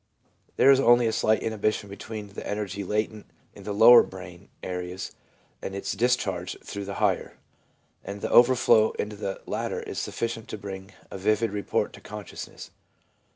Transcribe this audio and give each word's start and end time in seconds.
There 0.55 0.71
is 0.71 0.79
only 0.79 1.05
a 1.05 1.11
slight 1.11 1.43
inhibition 1.43 1.87
between 1.87 2.29
the 2.29 2.43
energy 2.47 2.83
latent 2.83 3.27
in 3.53 3.65
the 3.65 3.71
lower 3.71 4.01
brain 4.01 4.49
areas 4.63 5.11
and^ 5.61 5.75
its 5.75 5.91
dis 5.93 6.15
charge 6.15 6.57
through 6.63 6.85
the 6.85 6.95
higher; 6.95 7.37
and 8.03 8.21
the 8.21 8.31
overflow 8.31 8.93
into 8.93 9.15
the 9.15 9.43
latter 9.45 9.81
is 9.81 9.99
sufficient 9.99 10.47
to 10.47 10.57
bring 10.57 10.91
a 11.11 11.19
vivid 11.19 11.51
report 11.51 11.93
to 11.93 12.01
conscious 12.01 12.47
ness. 12.47 12.71